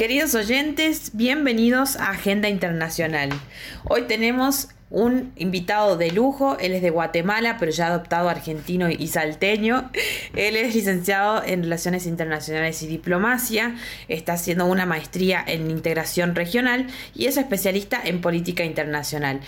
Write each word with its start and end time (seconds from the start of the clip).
Queridos 0.00 0.34
oyentes, 0.34 1.10
bienvenidos 1.12 1.96
a 1.96 2.12
Agenda 2.12 2.48
Internacional. 2.48 3.28
Hoy 3.84 4.04
tenemos 4.04 4.70
un 4.88 5.30
invitado 5.36 5.98
de 5.98 6.10
lujo, 6.10 6.56
él 6.58 6.72
es 6.72 6.80
de 6.80 6.88
Guatemala, 6.88 7.58
pero 7.60 7.70
ya 7.70 7.88
adoptado 7.88 8.30
argentino 8.30 8.88
y 8.88 9.08
salteño. 9.08 9.90
Él 10.34 10.56
es 10.56 10.74
licenciado 10.74 11.44
en 11.44 11.64
Relaciones 11.64 12.06
Internacionales 12.06 12.82
y 12.82 12.86
Diplomacia, 12.86 13.76
está 14.08 14.32
haciendo 14.32 14.64
una 14.64 14.86
maestría 14.86 15.44
en 15.46 15.70
integración 15.70 16.34
regional 16.34 16.86
y 17.14 17.26
es 17.26 17.36
especialista 17.36 18.00
en 18.02 18.22
política 18.22 18.64
internacional. 18.64 19.40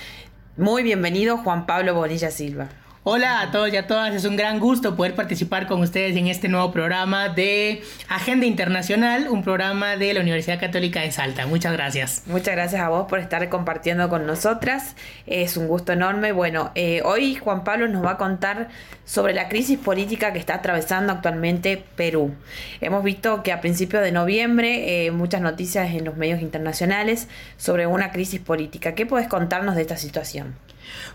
Muy 0.59 0.83
bienvenido 0.83 1.39
Juan 1.39 1.65
Pablo 1.65 1.95
Bonilla 1.95 2.31
Silva. 2.31 2.69
Hola 3.05 3.41
a 3.41 3.51
todos 3.51 3.73
y 3.73 3.77
a 3.77 3.89
todas, 3.89 4.15
es 4.15 4.25
un 4.27 4.37
gran 4.37 4.61
gusto 4.61 4.95
poder 4.95 5.17
participar 5.17 5.67
con 5.67 5.81
ustedes 5.81 6.17
en 6.17 6.29
este 6.29 6.47
nuevo 6.47 6.71
programa 6.71 7.31
de 7.31 7.83
Agenda 8.09 8.47
Internacional, 8.47 9.27
un 9.29 9.43
programa 9.43 9.97
de 9.97 10.15
la 10.15 10.21
Universidad 10.21 10.61
Católica 10.61 11.01
de 11.01 11.11
Salta. 11.11 11.49
Muchas 11.49 11.73
gracias. 11.73 12.23
Muchas 12.27 12.55
gracias 12.55 12.81
a 12.81 12.91
vos 12.91 13.09
por 13.09 13.19
estar 13.19 13.49
compartiendo 13.49 14.09
con 14.09 14.25
nosotras, 14.25 14.95
es 15.27 15.57
un 15.57 15.67
gusto 15.67 15.93
enorme. 15.93 16.31
Bueno, 16.31 16.71
eh, 16.77 17.03
hoy 17.05 17.35
Juan 17.35 17.65
Pablo 17.65 17.89
nos 17.89 18.05
va 18.05 18.13
a 18.13 18.19
contar 18.19 18.69
sobre 19.05 19.35
la 19.35 19.49
crisis 19.49 19.81
política 19.81 20.33
que 20.33 20.39
está 20.39 20.55
atravesando 20.55 21.13
actualmente 21.13 21.83
Perú. 21.97 22.33
Hemos 22.81 23.03
visto 23.03 23.43
que 23.43 23.51
a 23.51 23.61
principios 23.61 24.05
de 24.05 24.13
noviembre 24.13 25.07
eh, 25.07 25.11
muchas 25.11 25.41
noticias 25.41 25.93
en 25.93 26.05
los 26.05 26.17
medios 26.17 26.41
internacionales 26.41 27.27
sobre 27.57 27.89
una 27.89 28.13
crisis 28.13 28.39
política. 28.39 28.95
¿Qué 28.95 29.07
puedes 29.07 29.27
contarnos 29.27 29.75
de 29.75 29.83
esta 29.83 29.97
situación? 29.97 30.55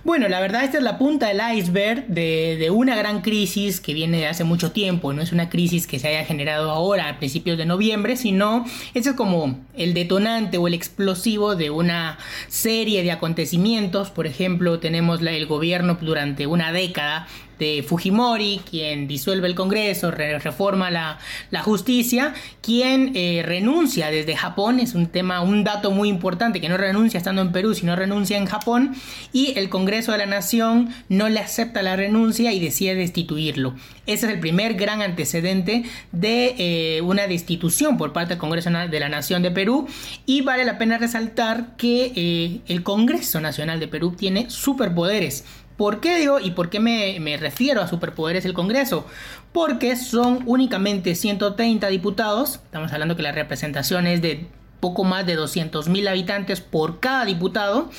Bueno, 0.04 0.28
la 0.30 0.40
verdad 0.40 0.64
esta 0.64 0.78
es 0.78 0.84
la 0.84 0.98
punta 0.98 1.28
del 1.28 1.42
iceberg 1.58 2.08
de, 2.08 2.70
una 2.72 2.96
gran 2.96 3.22
crisis 3.22 3.82
que 3.82 3.94
viene 3.94 4.20
de 4.20 4.28
hace 4.28 4.44
mucho 4.44 4.72
tiempo. 4.72 5.14
No 5.14 5.22
es 5.22 5.32
una 5.32 5.50
crisis 5.50 5.88
que 5.88 6.00
se 6.00 6.08
haya 6.08 6.26
generado 6.26 6.72
ahora, 6.72 7.10
a 7.10 7.18
principios 7.18 7.58
de 7.58 7.66
noviembre, 7.66 8.16
sino 8.18 8.66
es 8.94 9.10
como 9.14 9.60
el 9.76 9.94
detonante 9.94 10.58
o 10.58 10.68
el 10.68 10.74
explosivo 10.74 11.56
de 11.56 11.70
una 11.70 12.18
serie 12.48 13.04
de 13.04 13.12
acontecimientos. 13.12 14.10
Por 14.10 14.28
ejemplo, 14.28 14.80
tenemos 14.80 15.22
el 15.22 15.46
gobierno 15.46 15.98
durante 16.00 16.48
una 16.48 16.72
década 16.72 17.28
de 17.60 17.84
Fujimori, 17.84 18.62
quien 18.70 19.08
disuelve 19.08 19.48
el 19.48 19.56
Congreso, 19.56 20.12
reforma 20.12 20.90
la, 20.92 21.18
justicia, 21.64 22.34
quien 22.62 23.12
eh, 23.16 23.44
renuncia 23.46 24.12
desde 24.12 24.36
Japón, 24.36 24.80
es 24.80 24.94
un 24.94 25.08
tema, 25.08 25.42
un 25.42 25.64
dato 25.64 25.92
muy 25.92 26.10
importante, 26.10 26.62
que 26.62 26.70
no 26.70 26.78
renuncia 26.78 27.18
estando 27.18 27.42
en 27.42 27.52
Perú, 27.52 27.74
sino 27.74 27.96
renuncia 27.96 28.38
en 28.38 28.46
Japón, 28.46 28.96
y 29.34 29.58
el 29.58 29.70
Congreso 29.70 30.12
de 30.12 30.20
la 30.20 30.26
Nación 30.26 30.90
no 31.10 31.30
le 31.30 31.40
acepta 31.40 31.82
la 31.82 31.96
renuncia 31.96 32.54
y 32.54 32.60
decide 32.60 32.96
destituirlo. 32.96 33.74
Ese 34.06 34.28
es 34.28 34.34
el 34.34 34.40
primer 34.40 34.76
gran 34.76 35.02
antecedente 35.02 35.84
de 36.12 36.56
eh, 36.58 37.02
una 37.02 37.28
destitución 37.28 37.98
por 37.98 38.14
parte 38.14 38.36
del 38.36 38.40
Congreso 38.40 38.70
de 38.70 39.00
la 39.00 39.10
Nación 39.10 39.42
de 39.42 39.52
Perú, 39.52 39.88
y 40.26 40.42
vale 40.42 40.64
la 40.64 40.78
pena 40.78 40.98
resaltar 40.98 41.76
que 41.78 42.12
eh, 42.16 42.60
el 42.68 42.84
Congreso 42.84 43.42
Nacional 43.42 43.80
de 43.80 43.88
Perú 43.88 44.14
tiene 44.18 44.50
superpoderes 44.50 45.44
¿Por 45.78 46.00
qué 46.00 46.18
digo 46.18 46.40
y 46.40 46.52
por 46.52 46.72
qué 46.72 46.80
me, 46.80 47.38
refiero 47.38 47.82
a 47.82 47.88
superpoderes 47.88 48.46
el 48.46 48.54
Congreso? 48.54 49.06
Porque 49.54 49.96
son 49.96 50.42
únicamente 50.48 51.14
130 51.14 51.88
diputados, 51.88 52.56
estamos 52.56 52.92
hablando 52.92 53.16
que 53.16 53.22
la 53.22 53.32
representación 53.32 54.08
es 54.08 54.24
de 54.24 54.48
poco 54.80 55.04
más 55.04 55.28
de 55.28 55.36
200 55.36 55.88
mil 55.90 56.08
habitantes 56.08 56.62
por 56.62 57.00
cada 57.00 57.26
diputado, 57.26 57.90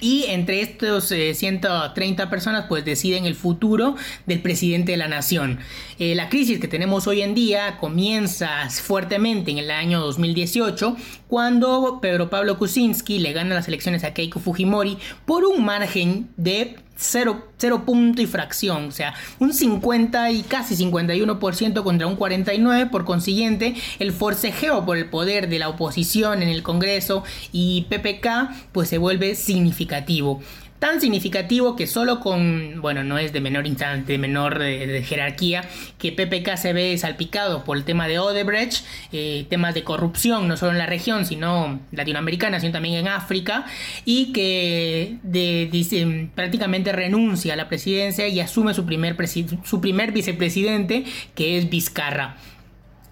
y 0.00 0.26
entre 0.28 0.60
estos 0.60 1.08
130 1.08 2.22
eh, 2.22 2.26
personas 2.28 2.66
pues 2.68 2.84
deciden 2.84 3.24
el 3.24 3.34
futuro 3.34 3.96
del 4.26 4.40
presidente 4.40 4.92
de 4.92 4.98
la 4.98 5.08
nación. 5.08 5.58
Eh, 5.98 6.14
la 6.14 6.28
crisis 6.28 6.60
que 6.60 6.68
tenemos 6.68 7.06
hoy 7.06 7.22
en 7.22 7.34
día 7.34 7.78
comienza 7.78 8.70
fuertemente 8.70 9.50
en 9.50 9.58
el 9.58 9.70
año 9.70 10.00
2018 10.00 10.96
cuando 11.26 11.98
Pedro 12.00 12.30
Pablo 12.30 12.58
Kuczynski 12.58 13.18
le 13.18 13.32
gana 13.32 13.56
las 13.56 13.66
elecciones 13.66 14.04
a 14.04 14.14
Keiko 14.14 14.38
Fujimori 14.38 14.98
por 15.26 15.44
un 15.44 15.64
margen 15.64 16.28
de 16.36 16.76
cero, 16.98 17.44
punto 17.86 18.20
y 18.20 18.26
fracción, 18.26 18.88
o 18.88 18.90
sea, 18.90 19.14
un 19.38 19.54
50 19.54 20.32
y 20.32 20.42
casi 20.42 20.74
51% 20.74 21.82
contra 21.82 22.06
un 22.06 22.18
49%, 22.18 22.90
por 22.90 23.04
consiguiente, 23.04 23.76
el 24.00 24.12
forcejeo 24.12 24.84
por 24.84 24.96
el 24.96 25.06
poder 25.06 25.48
de 25.48 25.60
la 25.60 25.68
oposición 25.68 26.42
en 26.42 26.48
el 26.48 26.62
Congreso 26.62 27.22
y 27.52 27.86
PPK 27.88 28.70
pues 28.72 28.88
se 28.88 28.98
vuelve 28.98 29.36
significativo 29.36 30.40
tan 30.78 31.00
significativo 31.00 31.74
que 31.74 31.86
solo 31.86 32.20
con, 32.20 32.80
bueno, 32.80 33.02
no 33.02 33.18
es 33.18 33.32
de 33.32 33.40
menor 33.40 33.66
instante, 33.66 34.16
menor 34.16 34.62
eh, 34.62 34.86
de, 34.86 35.02
jerarquía, 35.02 35.64
que 35.98 36.12
PPK 36.12 36.56
se 36.56 36.72
ve 36.72 36.96
salpicado 36.98 37.64
por 37.64 37.76
el 37.76 37.84
tema 37.84 38.06
de 38.06 38.18
Odebrecht, 38.18 38.84
eh, 39.12 39.46
temas 39.50 39.74
de 39.74 39.82
corrupción, 39.82 40.46
no 40.46 40.56
solo 40.56 40.72
en 40.72 40.78
la 40.78 40.86
región, 40.86 41.26
sino 41.26 41.80
latinoamericana, 41.90 42.60
sino 42.60 42.72
también 42.72 42.94
en 42.94 43.08
África, 43.08 43.66
y 44.04 44.32
que 44.32 45.18
de, 45.22 46.30
prácticamente 46.34 46.92
renuncia 46.92 47.54
a 47.54 47.56
la 47.56 47.68
presidencia 47.68 48.28
y 48.28 48.38
asume 48.38 48.72
su 48.72 48.86
primer, 48.86 49.16
su 49.64 49.80
primer 49.80 50.12
vicepresidente, 50.12 51.04
que 51.34 51.58
es 51.58 51.68
Vizcarra. 51.68 52.36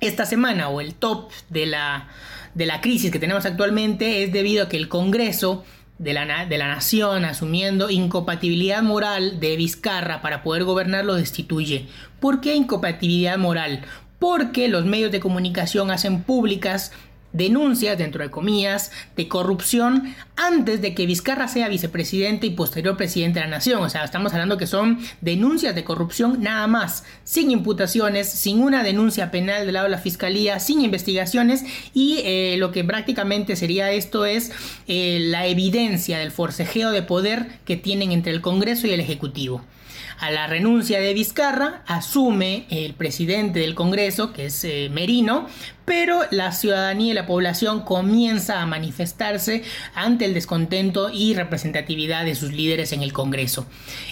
Esta 0.00 0.26
semana, 0.26 0.68
o 0.68 0.80
el 0.80 0.94
top 0.94 1.32
de 1.48 1.66
la, 1.66 2.08
de 2.54 2.66
la 2.66 2.80
crisis 2.80 3.10
que 3.10 3.18
tenemos 3.18 3.44
actualmente, 3.44 4.22
es 4.22 4.32
debido 4.32 4.64
a 4.64 4.68
que 4.68 4.76
el 4.76 4.88
Congreso 4.88 5.64
de 5.98 6.12
la, 6.12 6.46
de 6.46 6.58
la, 6.58 6.68
nación 6.68 7.24
asumiendo 7.24 7.90
incompatibilidad 7.90 8.82
moral 8.82 9.40
de 9.40 9.56
Vizcarra 9.56 10.20
para 10.20 10.42
poder 10.42 10.64
gobernar 10.64 11.04
lo 11.04 11.14
destituye. 11.14 11.86
¿Por 12.20 12.40
qué 12.40 12.54
incompatibilidad 12.54 13.38
moral? 13.38 13.82
Porque 14.18 14.68
los 14.68 14.84
medios 14.84 15.12
de 15.12 15.20
comunicación 15.20 15.90
hacen 15.90 16.22
públicas 16.22 16.92
denuncias, 17.32 17.98
dentro 17.98 18.22
de 18.22 18.30
comillas, 18.30 18.90
de 19.16 19.28
corrupción 19.28 20.14
antes 20.36 20.80
de 20.82 20.94
que 20.94 21.06
Vizcarra 21.06 21.48
sea 21.48 21.68
vicepresidente 21.68 22.46
y 22.46 22.50
posterior 22.50 22.96
presidente 22.96 23.38
de 23.38 23.46
la 23.46 23.50
nación. 23.50 23.82
O 23.82 23.88
sea, 23.88 24.04
estamos 24.04 24.32
hablando 24.32 24.58
que 24.58 24.66
son 24.66 24.98
denuncias 25.20 25.74
de 25.74 25.84
corrupción 25.84 26.42
nada 26.42 26.66
más, 26.66 27.04
sin 27.24 27.50
imputaciones, 27.50 28.28
sin 28.28 28.62
una 28.62 28.82
denuncia 28.82 29.30
penal 29.30 29.64
del 29.64 29.74
lado 29.74 29.84
de 29.84 29.90
la 29.90 29.98
fiscalía, 29.98 30.60
sin 30.60 30.80
investigaciones 30.80 31.64
y 31.94 32.20
eh, 32.24 32.56
lo 32.58 32.72
que 32.72 32.84
prácticamente 32.84 33.56
sería 33.56 33.90
esto 33.90 34.26
es 34.26 34.52
eh, 34.86 35.18
la 35.20 35.46
evidencia 35.46 36.18
del 36.18 36.30
forcejeo 36.30 36.90
de 36.90 37.02
poder 37.02 37.58
que 37.64 37.76
tienen 37.76 38.12
entre 38.12 38.32
el 38.32 38.40
Congreso 38.40 38.86
y 38.86 38.90
el 38.90 39.00
Ejecutivo. 39.00 39.62
A 40.18 40.30
la 40.30 40.46
renuncia 40.46 40.98
de 40.98 41.12
Vizcarra 41.12 41.82
asume 41.86 42.66
el 42.70 42.94
presidente 42.94 43.60
del 43.60 43.74
Congreso, 43.74 44.32
que 44.32 44.46
es 44.46 44.64
eh, 44.64 44.88
Merino, 44.90 45.46
pero 45.84 46.22
la 46.30 46.52
ciudadanía 46.52 47.12
y 47.12 47.14
la 47.14 47.26
población 47.26 47.82
comienza 47.82 48.62
a 48.62 48.66
manifestarse 48.66 49.62
ante 49.94 50.24
el 50.24 50.32
descontento 50.32 51.10
y 51.10 51.34
representatividad 51.34 52.24
de 52.24 52.34
sus 52.34 52.52
líderes 52.52 52.92
en 52.92 53.02
el 53.02 53.12
Congreso. 53.12 53.66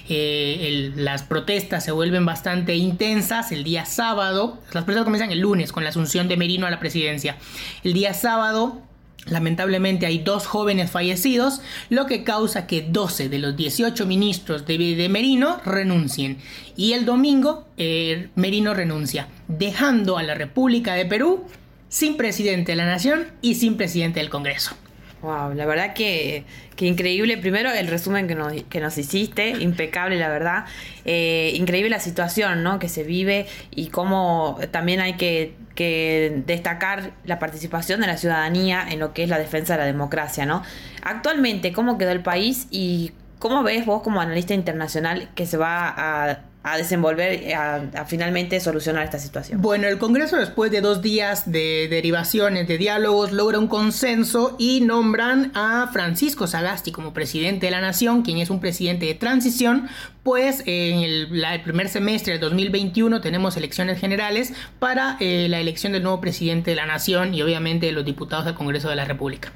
Eh, 0.08 0.92
las 0.94 1.22
protestas 1.22 1.84
se 1.84 1.90
vuelven 1.90 2.26
bastante 2.26 2.76
intensas 2.76 3.50
el 3.50 3.64
día 3.64 3.86
sábado, 3.86 4.60
las 4.72 4.84
protestas 4.84 5.04
comienzan 5.04 5.32
el 5.32 5.40
lunes 5.40 5.72
con 5.72 5.84
la 5.84 5.90
asunción 5.90 6.28
de 6.28 6.36
Merino 6.36 6.66
a 6.66 6.70
la 6.70 6.80
presidencia. 6.80 7.36
El 7.82 7.94
día 7.94 8.12
sábado 8.12 8.82
Lamentablemente 9.26 10.06
hay 10.06 10.18
dos 10.18 10.46
jóvenes 10.46 10.90
fallecidos, 10.90 11.60
lo 11.88 12.06
que 12.06 12.24
causa 12.24 12.66
que 12.66 12.82
12 12.82 13.28
de 13.28 13.38
los 13.38 13.56
18 13.56 14.06
ministros 14.06 14.66
de, 14.66 15.08
Merino 15.08 15.60
renuncien. 15.64 16.38
Y 16.76 16.92
el 16.92 17.04
domingo 17.04 17.66
eh, 17.76 18.28
Merino 18.34 18.74
renuncia, 18.74 19.28
dejando 19.48 20.18
a 20.18 20.22
la 20.22 20.34
República 20.34 20.94
de 20.94 21.06
Perú 21.06 21.44
sin 21.88 22.16
presidente 22.16 22.72
de 22.72 22.76
la 22.76 22.86
nación 22.86 23.28
y 23.40 23.54
sin 23.54 23.76
presidente 23.76 24.20
del 24.20 24.28
Congreso. 24.28 24.76
Wow, 25.24 25.54
la 25.54 25.64
verdad 25.64 25.94
que, 25.94 26.44
increíble. 26.80 27.38
Primero 27.38 27.72
el 27.72 27.86
resumen 27.86 28.28
que 28.28 28.34
nos, 28.34 28.52
que 28.64 28.78
nos 28.80 28.98
hiciste, 28.98 29.48
impecable 29.48 30.18
la 30.18 30.28
verdad. 30.28 30.66
Eh, 31.06 31.52
increíble 31.54 31.88
la 31.88 31.98
situación 31.98 32.62
¿no? 32.62 32.78
que 32.78 32.90
se 32.90 33.04
vive 33.04 33.46
y 33.70 33.86
cómo 33.86 34.58
también 34.70 35.00
hay 35.00 35.14
que, 35.14 35.56
que, 35.74 36.42
destacar 36.44 37.12
la 37.24 37.38
participación 37.38 38.02
de 38.02 38.06
la 38.06 38.18
ciudadanía 38.18 38.86
en 38.86 39.00
lo 39.00 39.14
que 39.14 39.22
es 39.22 39.30
la 39.30 39.38
defensa 39.38 39.72
de 39.72 39.78
la 39.78 39.86
democracia. 39.86 40.44
¿no? 40.44 40.62
Actualmente, 41.02 41.72
¿cómo 41.72 41.96
quedó 41.96 42.10
el 42.10 42.22
país 42.22 42.68
y 42.70 43.12
cómo 43.38 43.62
ves 43.62 43.86
vos 43.86 44.02
como 44.02 44.20
analista 44.20 44.52
internacional 44.52 45.30
que 45.34 45.46
se 45.46 45.56
va 45.56 45.88
a 45.96 46.40
a 46.66 46.78
desenvolver, 46.78 47.54
a, 47.54 48.06
finalmente 48.06 48.58
solucionar 48.58 49.04
esta 49.04 49.18
situación. 49.18 49.60
Bueno, 49.60 49.86
el 49.86 49.98
Congreso 49.98 50.36
después 50.36 50.70
de 50.70 50.80
dos 50.80 51.02
días 51.02 51.50
de 51.52 51.88
derivaciones, 51.90 52.66
de 52.66 52.78
diálogos, 52.78 53.32
logra 53.32 53.58
un 53.58 53.68
consenso 53.68 54.56
y 54.58 54.80
nombran 54.80 55.52
a 55.54 55.90
Francisco 55.92 56.46
Sagasti 56.46 56.90
como 56.90 57.12
presidente 57.12 57.66
de 57.66 57.70
la 57.70 57.82
nación, 57.82 58.22
quien 58.22 58.38
es 58.38 58.48
un 58.48 58.60
presidente 58.60 59.04
de 59.04 59.14
transición, 59.14 59.88
pues 60.22 60.62
en 60.64 61.00
el, 61.00 61.28
primer 61.62 61.90
semestre 61.90 62.32
del 62.32 62.40
2021 62.40 63.20
tenemos 63.20 63.58
elecciones 63.58 64.00
generales 64.00 64.54
para 64.78 65.18
eh, 65.20 65.48
la 65.50 65.60
elección 65.60 65.92
del 65.92 66.02
nuevo 66.02 66.22
presidente 66.22 66.70
de 66.70 66.76
la 66.76 66.86
nación 66.86 67.34
y 67.34 67.42
obviamente 67.42 67.92
los 67.92 68.06
diputados 68.06 68.46
del 68.46 68.54
Congreso 68.54 68.88
de 68.88 68.96
la 68.96 69.04
República. 69.04 69.52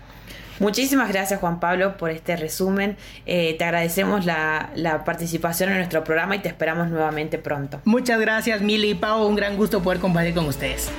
Muchísimas 0.60 1.08
gracias 1.10 1.40
Juan 1.40 1.60
Pablo 1.60 1.96
por 1.96 2.10
este 2.10 2.36
resumen. 2.36 2.96
Eh, 3.26 3.56
te 3.58 3.64
agradecemos 3.64 4.24
la, 4.24 4.70
la, 4.74 5.04
participación 5.04 5.70
en 5.70 5.76
nuestro 5.76 6.04
programa 6.04 6.36
y 6.36 6.40
te 6.40 6.48
esperamos 6.48 6.88
nuevamente 6.88 7.38
pronto. 7.38 7.80
Muchas 7.84 8.20
gracias 8.20 8.60
Mili 8.60 8.90
y 8.90 8.94
Pau, 8.94 9.26
un 9.26 9.36
gran 9.36 9.56
gusto 9.56 9.82
poder 9.82 10.00
compartir 10.00 10.34
con 10.34 10.46
ustedes. 10.46 10.90